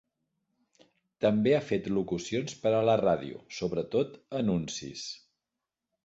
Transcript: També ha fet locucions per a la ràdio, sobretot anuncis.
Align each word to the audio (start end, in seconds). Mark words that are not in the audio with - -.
També 1.25 1.51
ha 1.57 1.65
fet 1.65 1.89
locucions 1.97 2.55
per 2.63 2.71
a 2.77 2.81
la 2.89 2.95
ràdio, 3.01 3.41
sobretot 3.61 4.17
anuncis. 4.41 5.05